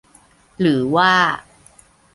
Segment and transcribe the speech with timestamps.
[0.61, 1.13] หรือว่า